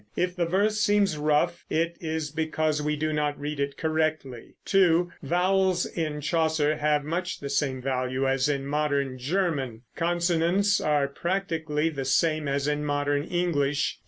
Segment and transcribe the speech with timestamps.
[0.15, 4.55] If the verse seems rough, it is because we do not read it correctly.
[4.65, 11.07] (2) Vowels in Chaucer have much the same value as in modern German; consonants are
[11.07, 13.99] practically the same as in modern English.